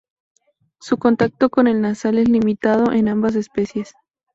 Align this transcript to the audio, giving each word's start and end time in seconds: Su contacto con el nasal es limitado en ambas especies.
Su 0.79 0.97
contacto 0.97 1.51
con 1.51 1.67
el 1.67 1.79
nasal 1.79 2.17
es 2.17 2.27
limitado 2.27 2.91
en 2.91 3.07
ambas 3.07 3.35
especies. 3.35 3.93